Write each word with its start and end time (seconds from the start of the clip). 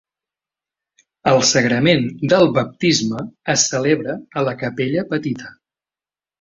El 1.31 1.41
sagrament 1.49 2.07
del 2.33 2.49
baptisme 2.57 3.23
es 3.57 3.69
celebra 3.75 4.19
a 4.43 4.47
la 4.51 4.59
capella 4.67 5.09
petita. 5.15 5.57